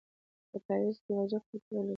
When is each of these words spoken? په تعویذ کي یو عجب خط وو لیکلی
په 0.49 0.57
تعویذ 0.65 0.97
کي 1.03 1.09
یو 1.11 1.19
عجب 1.23 1.41
خط 1.49 1.65
وو 1.69 1.79
لیکلی 1.81 1.89